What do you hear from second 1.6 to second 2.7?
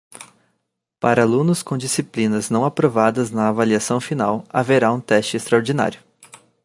com disciplinas não